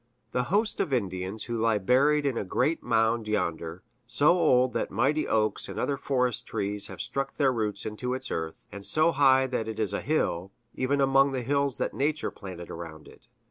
the 0.31 0.45
host 0.45 0.79
of 0.79 0.91
Indians 0.91 1.43
who 1.43 1.55
lie 1.55 1.77
buried 1.77 2.25
in 2.25 2.35
a 2.35 2.43
great 2.43 2.81
mound 2.81 3.27
yonder 3.27 3.83
so 4.07 4.29
old 4.35 4.73
that 4.73 4.89
mighty 4.89 5.27
oaks 5.27 5.69
and 5.69 5.79
other 5.79 5.95
forest 5.95 6.47
trees 6.47 6.87
have 6.87 6.99
struck 6.99 7.37
their 7.37 7.53
roots 7.53 7.85
into 7.85 8.15
its 8.15 8.31
earth; 8.31 8.65
and 8.71 8.83
so 8.83 9.11
high 9.11 9.45
that 9.45 9.67
it 9.67 9.77
is 9.79 9.93
a 9.93 10.01
hill, 10.01 10.51
even 10.73 10.99
among 10.99 11.33
the 11.33 11.43
hills 11.43 11.77
that 11.77 11.93
Nature 11.93 12.31
planted 12.31 12.71
around 12.71 13.07
it. 13.07 13.27